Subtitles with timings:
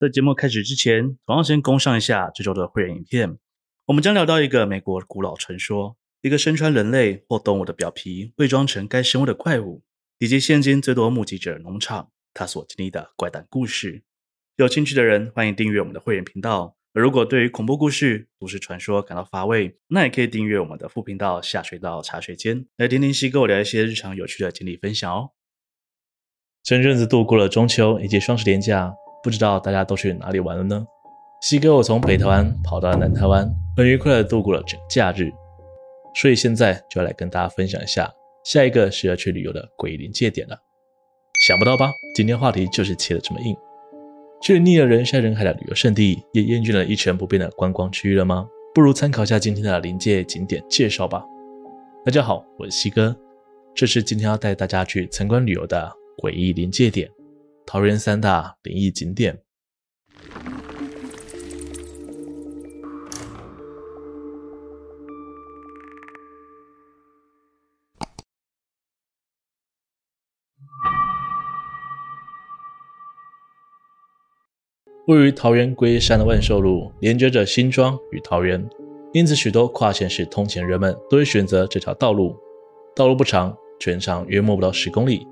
[0.00, 3.36] 在节目开始之前，同样先供上一下这周的会员影片。
[3.86, 9.82] 我们将聊到一个美国古老传说，一个身穿人类或动物的表皮，伪装成该生物的怪物，
[10.20, 14.04] 以及现今最多目击者农场他所经历的怪诞故事。
[14.54, 16.76] 有兴趣的人，欢迎订阅我们的会员频道。
[16.94, 25.30] 而如果对于恐怖故事、都市传说感到乏味，那也可以订阅我们的副频道“下水道茶水间”，来听听西哥我聊一些日常有趣的经历分享哦。
[26.62, 30.86] 前阵子度过了中秋以及双十连假，不知道大家都去哪里玩了呢？
[31.40, 35.30] 西哥我从北台湾跑到了南台湾，很愉快的度过了整假日。
[36.14, 38.12] 所以现在就要来跟大家分享一下
[38.44, 40.58] 下一个需要去旅游的诡异临界点了。
[41.46, 41.90] 想不到吧？
[42.14, 43.56] 今天话题就是切得这么硬。
[44.40, 48.48] 去腻了人山人海的旅游胜地，也厌倦了一成不变的观光区域了吗？
[48.74, 51.24] 不如参考一下今天的临界景点介绍吧。
[52.04, 53.16] 大家好，我是西哥，
[53.74, 55.92] 这是今天要带大家去参观旅游的
[56.22, 57.08] 诡异临界点——
[57.70, 59.42] 桃园三大灵异景点。
[75.06, 78.66] 位于桃园龟山的万寿路，连接着新庄与桃园，
[79.12, 82.34] 因此许多跨县市通勤人们都会选择这条道路。
[82.96, 85.26] 道路不长，全长约莫不到十公里，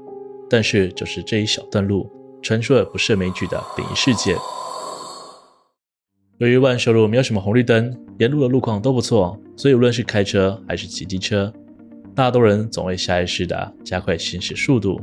[0.51, 2.07] 但是就是这一小段路，
[2.43, 4.37] 传出了不胜枚举的灵异事件。
[6.39, 11.53] 由于万寿路没有什么红绿灯，沿路的路况都不错，所以无论是开车还是骑机车，
[12.15, 15.01] 大多人总会下意识的加快行驶速度。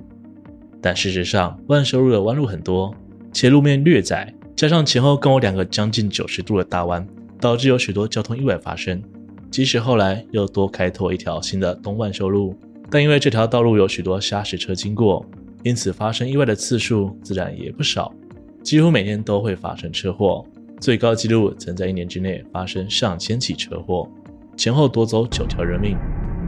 [0.81, 2.93] 但事实上，万寿路的弯路很多，
[3.31, 4.33] 且路面略窄。
[4.55, 7.07] 加上前后共有两个将近九十度的大弯，
[7.39, 9.01] 导致有许多交通意外发生。
[9.49, 12.55] 即使后来又多开拓一条新的东万寿路，
[12.91, 15.25] 但因为这条道路有许多砂石车经过，
[15.63, 18.13] 因此发生意外的次数自然也不少，
[18.61, 20.45] 几乎每天都会发生车祸。
[20.79, 24.09] 最高纪录曾在一年之内发生上千起车祸，
[24.57, 25.97] 前后夺走九条人命。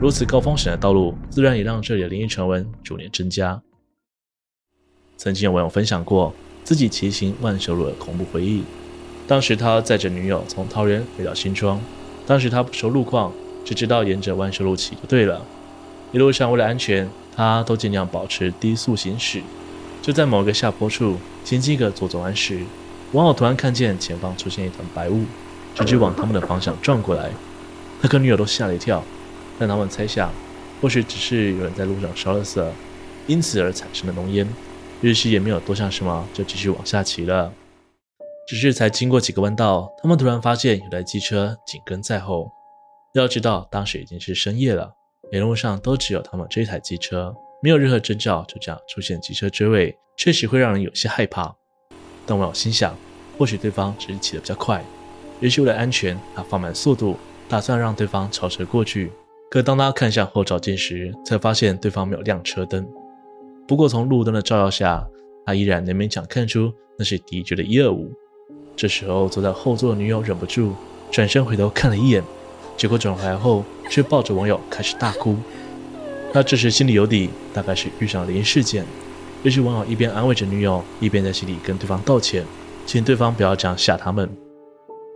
[0.01, 3.61] 如此高风险的道路，自然也让这里的灵异传闻逐年增加。
[5.17, 6.33] 曾经有网友分享过。
[6.65, 8.63] 自己骑行万寿路的恐怖回忆。
[9.27, 11.79] 当时他载着女友从桃园回到新庄，
[12.25, 13.31] 当时他不熟路况，
[13.63, 15.45] 只知道沿着万寿路骑就对了。
[16.15, 19.43] 一路上为了安全，他都尽量保持低速行驶。
[20.01, 22.63] 就在某个下坡处，行进个左转弯时，
[23.11, 25.25] 王浩突然看见前方出现一团白雾，
[25.73, 27.29] 直直往他们的方向撞过来。
[28.01, 29.03] 他跟女友都吓了一跳，
[29.59, 30.31] 但他们猜想，
[30.81, 32.71] 或许只是有人在路上烧了色，
[33.27, 34.47] 因此而产生的浓烟。
[35.01, 37.51] 于是也没有多想什么，就继续往下骑了。
[38.47, 42.49] 只是才经过几个弯道，他们突然发现有台机车紧跟在后。
[43.15, 44.93] 要知道，当时已经是深夜了，
[45.35, 51.53] 沿路上都只有他们这一台机车，没有任何征兆，就这样出现机车追尾，确实会让人有些害怕。
[52.25, 52.95] 但我有心想，
[53.37, 54.81] 或许对方只是骑得比较快，
[55.41, 57.17] 也许为了安全，他放慢速度，
[57.49, 59.11] 打算让对方超车过去。
[59.51, 62.87] 可当他看向后照镜时，才发现对方没有亮车灯。
[63.67, 65.05] 不过，从路灯的照耀下，
[65.45, 68.09] 他依然能勉强看出那是敌军的一二五。
[68.75, 70.73] 这时候，坐在后座的女友忍不住
[71.11, 72.23] 转身回头看了一眼，
[72.77, 75.35] 结果转回来后却抱着网友开始大哭。
[76.33, 78.85] 他这时心里有底，大概是遇上了灵异事件。
[79.43, 82.43] 于是，网友一边安慰着女友，一边在心里跟对方道歉，
[82.85, 84.29] 请对方不要这样吓他们。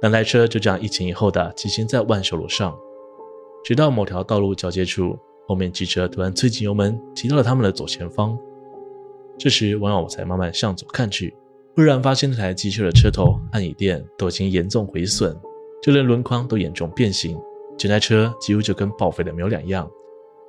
[0.02, 2.74] 两台车就这样一前一后的骑行在万寿路上，
[3.66, 5.18] 直到某条道路交接处。
[5.48, 8.38] 后面机车突然催紧油门，骑到了他们的左前方。
[9.38, 11.34] 这时，网友才慢慢向左看去，
[11.76, 15.36] 忽然发现那台机车的车头和椅垫都已经严重毁损，
[15.82, 17.36] 就连轮框都严重变形，
[17.80, 19.90] 整台车几乎就跟报废的没有两样。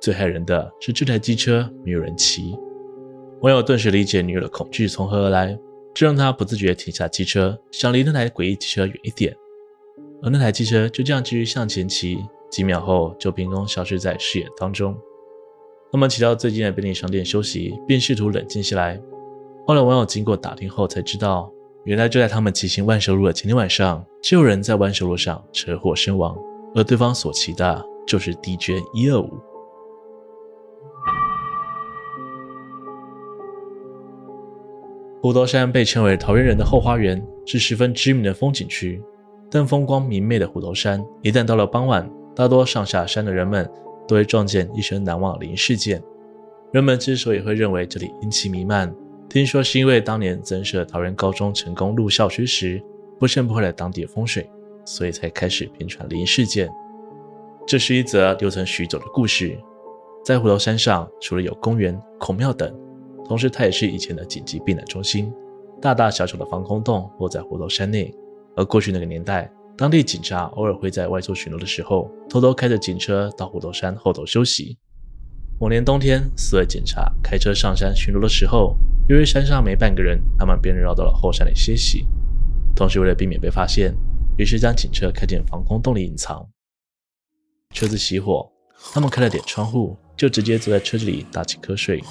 [0.01, 2.53] 最害人的是，这台机车没有人骑。
[3.41, 5.57] 网友顿时理解女友的恐惧从何而来，
[5.93, 9.33] 这让他不自觉停下机车，想离那台诡异机车远一点。
[10.21, 12.17] 而那台机车就这样继续向前骑。
[12.49, 14.93] 几秒后，就凭空消失在视野当中。
[15.89, 19.01] 他们骑到最近的便利商店休息，并试图冷静下来。
[19.65, 21.49] 后来，网友经过打听后才知道，
[21.85, 26.37] 原来就在他们骑行万寿路的前天晚上，就有人在万寿路上车祸身亡，
[26.73, 29.29] 而对方所骑的就是 DJ 一二五。
[35.21, 39.01] 虎头山被称为桃园人的后花园，是十分知名的风景区。
[39.51, 43.69] 但风光明媚的虎头山，一旦到了傍晚，大多上下山的人们
[44.07, 46.01] 都会撞见一生难忘的灵异事件。
[46.71, 48.91] 人们之所以会认为这里阴气弥漫，
[49.29, 52.81] 听说是因为当年增设桃园高中成功入校区时，
[53.19, 54.49] 不慎破坏了当地的风水，
[54.85, 56.69] 所以才开始频传灵异事件。
[57.67, 59.57] 这是一则流传许久的故事。
[60.25, 62.73] 在虎头山上，除了有公园、孔庙等，
[63.25, 65.33] 同时它也是以前的紧急避难中心。
[65.81, 68.13] 大大小小的防空洞落在虎头山内。
[68.55, 74.77] 而过去那个年代，当地警察偶尔会在外出巡逻的时候，偷偷开着警车到虎头山后头休息。
[75.59, 78.75] 某年冬天，四位警察开车上山巡逻的时候，
[79.07, 82.05] 由于山上没半个人，他们便绕到了后山里歇息。
[82.75, 83.95] 同时，为了避免被发现，
[84.41, 86.43] 于是将警车开进防空洞里隐藏。
[87.75, 88.51] 车子熄火，
[88.91, 92.01] 他们开了点窗户，就直接坐在车子里打起瞌睡。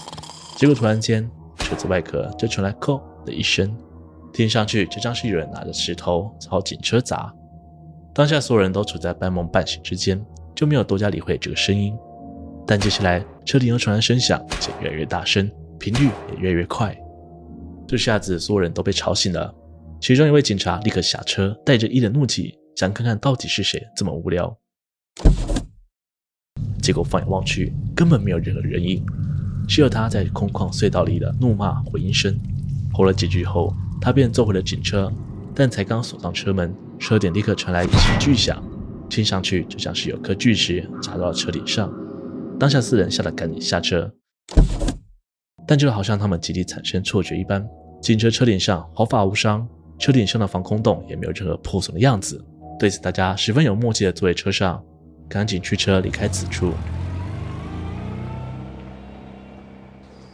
[0.57, 3.77] 结果突然间，车子外壳就传来“扣”的一声，
[4.33, 7.35] 听上去就像是有人拿着石头朝警车砸。
[8.15, 10.25] 当下所有人都处在半梦半醒之间，
[10.55, 11.99] 就没有多加理会这个声音。
[12.65, 15.51] 但接下来，车顶又传来声响，且越来越大声，
[15.81, 16.97] 频率也越来越快。
[17.89, 19.53] 这下子，所有人都被吵醒了。
[20.01, 24.57] 其中一位警察立刻下车，带着一脸怒气，想看看到底是谁这么无聊。
[26.81, 29.05] 结果放眼望去，根本没有任何人影，
[29.69, 32.35] 只有他在空旷隧道里的怒骂回音声。
[32.95, 35.13] 吼了几句后，他便坐回了警车，
[35.55, 38.63] 但才刚锁上车门，车顶立刻传来一声巨响，
[39.11, 41.93] 听上去就像是有颗巨石砸到了车顶上。
[42.59, 44.11] 当下四人吓得赶紧下车，
[45.67, 47.69] 但就好像他们集体产生错觉一般，
[48.01, 49.69] 警车车顶上毫发无伤，
[50.01, 52.45] 车顶上的防空洞也没有任何破损的样子。
[52.79, 54.83] 对此，大家十分有默契地坐在车上。
[55.29, 56.73] 赶紧驱车离开此处。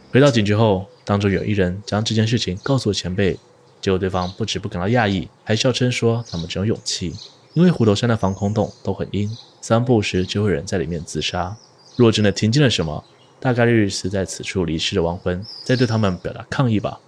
[0.09, 3.37] 回到警局后，当中有一人将这件事情告诉了前辈，
[3.79, 7.13] 结果对方不止不感到讶异，还笑称说他们真有勇气，
[7.53, 9.29] 因为虎头山的防空洞都很阴，
[9.61, 11.55] 三步时就会有人在里面自杀。
[11.95, 13.03] 若真的听见了什么，
[13.39, 16.99] 大概率是在此处离世的亡魂在对他们表达抗议吧。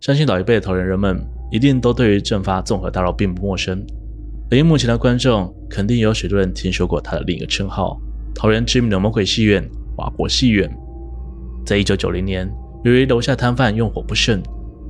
[0.00, 3.84] 相信老一辈的桃园人们一定都对于正发综合大楼并不陌生，
[4.50, 8.00] 而荧幕前的观众肯定有许多人听说过它的另一个称号——
[8.34, 9.62] 桃园知名的魔鬼戏院
[9.94, 10.74] 华国戏院。
[11.66, 12.50] 在一九九零年，
[12.82, 14.42] 由于楼下摊贩用火不慎，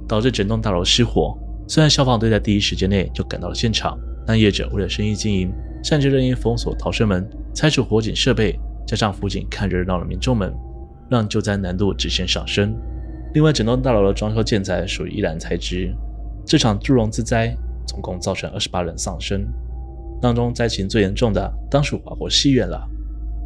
[0.07, 1.37] 导致整栋大楼失火。
[1.67, 5.53] 虽然消防队在第一时间内就赶到了现场，但业者为了生意经营，
[5.83, 10.55] 擅自任意封锁逃生门、拆除火警设备，加上附近看热闹的民众们，
[11.11, 12.77] 让救灾难度直线上升。
[13.33, 15.95] 另外，整栋大楼的装修建材属于易燃材质，
[16.45, 17.57] 这场祝融资灾
[17.87, 19.47] 总共造成二十八人丧生，
[20.21, 22.85] 当中灾情最严重的当属华国戏院了。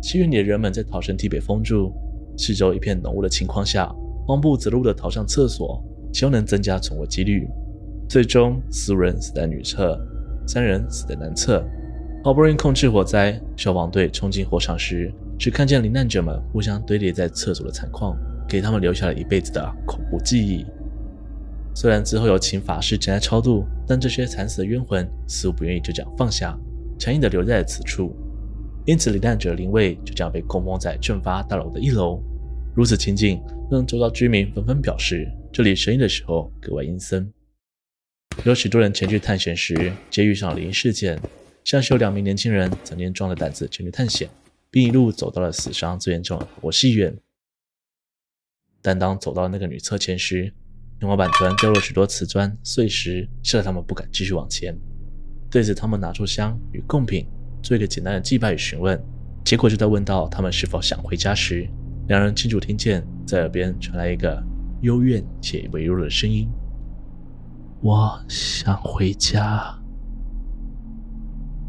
[0.02, 1.92] 戏院里的人们在逃生梯被封住、
[2.38, 3.94] 四周一片浓雾的情况下，
[4.26, 5.82] 慌不择路地逃上厕所，
[6.14, 7.46] 希望能增加存活几率。
[8.08, 9.98] 最终，四人死在女厕，
[10.46, 11.62] 三人死在男厕。
[12.22, 18.16] 好不容易控制火灾，消防队冲进火场时，只看见罹难者们互相堆叠在厕所的惨况。
[18.54, 20.64] 给他们留下了一辈子的恐怖记忆。
[21.74, 26.56] 虽然之后有请法师前来超度，但这些惨死的冤魂似乎不愿意就这样放下，
[26.96, 28.14] 强硬地留在了此处。
[28.86, 32.22] 因此，罹难者灵位就这样被供奉在正发大楼的一楼。
[32.76, 37.28] 如此情景，让周遭居民纷纷表示，这里生意的时候格外阴森。
[38.44, 41.18] 有许多人前去探险时，皆遇上灵异事件，
[41.64, 44.28] 像是有两名年轻人曾经壮着胆子前去探险，
[44.70, 47.16] 并一路走到了死伤最严重的国戏院。
[48.86, 50.52] 但当走到那个女厕前时，
[51.00, 54.76] 天花板突然掉落许多瓷砖碎石，吓得他们不敢继续往前。
[55.50, 57.26] 对此，他们拿出香与贡品，
[57.62, 59.02] 做一个简单的祭拜与询问。
[59.42, 61.66] 结果就在问到他们是否想回家时，
[62.08, 64.38] 两人清楚听见在耳边传来一个
[64.82, 66.46] 幽怨且微弱的声音
[67.80, 69.74] ：“我想回家。”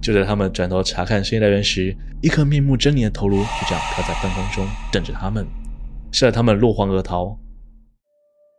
[0.03, 5.47] 就在他们转头查看声音来源时，一颗面目狰狞的头颅就这样飘在半空中，瞪着他们。
[6.15, 7.37] 吓得他们落荒而逃。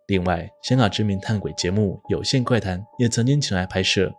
[0.08, 4.12] 另外，香港知名探鬼节目《有线怪谈》也曾经前来拍摄，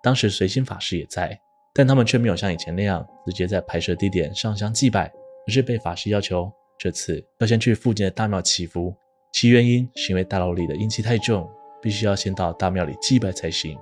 [0.00, 1.36] 当时随行法师也在，
[1.74, 5.12] 但他们却没有像以前那样直接在拍摄地点上香祭拜，
[5.44, 6.48] 而是被法师要求
[6.78, 8.94] 这次要先去附近的大庙祈福，
[9.32, 11.50] 其原因是因为大楼里的阴气太重，
[11.82, 13.76] 必须要先到大庙里祭拜才行。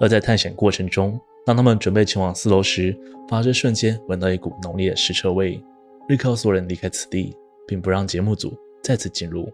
[0.00, 2.98] 而在探险过程中，当他们准备前往四楼时，
[3.28, 5.62] 法师瞬间闻到一股浓烈的尸臭味，
[6.08, 7.36] 立刻所有人离开此地。
[7.66, 8.52] 并不让节目组
[8.82, 9.48] 再次进入。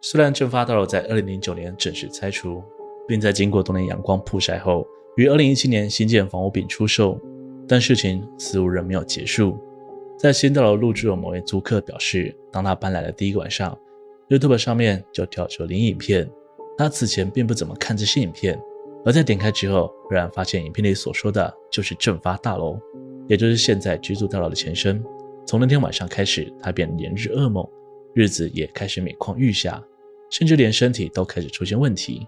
[0.00, 2.62] 虽然正发大楼在2009年正式拆除，
[3.06, 4.86] 并在经过多年阳光曝晒后，
[5.16, 7.20] 于2017年新建房屋并出售，
[7.68, 9.56] 但事情似乎仍没有结束。
[10.18, 13.76] 在新大楼入住的某位租客表示，当他搬来的第一个晚上
[14.28, 16.28] ，YouTube 上面就跳出了灵影片。
[16.76, 18.58] 他此前并不怎么看这些影片，
[19.04, 22.78] 而在点开之后，忽然发现影片里所说的就是正发大楼，
[23.28, 25.04] 也就是现在居住大楼的前身。
[25.46, 27.68] 从那天晚上开始，他便连日噩梦，
[28.14, 29.82] 日子也开始每况愈下，
[30.30, 32.26] 甚至连身体都开始出现问题。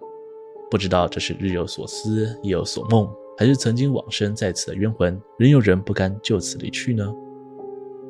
[0.70, 7.14] 不知道这是日有所思，夜有所梦，还是曾经往生在此的冤魂，仍有人不甘就此离去呢？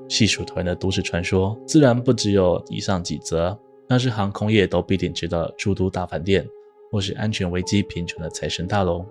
[0.08, 3.58] 细数团的都市传说，自然不只有以上几则，
[3.88, 6.46] 那是航空业都必定知道的诸都大饭店，
[6.90, 9.04] 或是安全危机频传的财神大楼，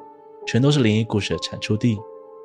[0.45, 1.97] 全都是灵异故事的产出地。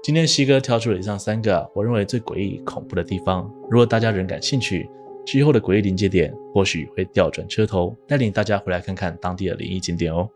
[0.03, 4.89] 今天西哥挑出了以上三个我认为最诡异恐怖的地方，如果大家仍感兴趣，
[5.27, 10.29] 之后的诡异临界点或许会调转车头，带领大家回来看看当地的灵异景点哦。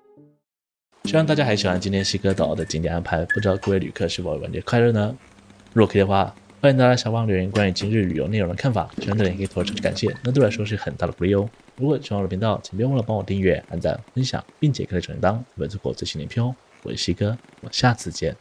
[1.05, 5.17] 希望大家还喜欢今天西哥导的景点安排，不知道各位旅客是否玩得快乐呢？
[5.73, 11.49] 如果可以的话，欢迎大家下方留言关于今日旅游内容的看法，喜欢的人可以投出感谢，那对我来说是很大的鼓励哦。
[11.77, 16.55] 如果喜欢我的频道，请别忘了帮我订阅、按赞、分享，并且开启小铃铛，不会错过最新影片哦。
[16.83, 18.37] 我是西哥，我们下次见。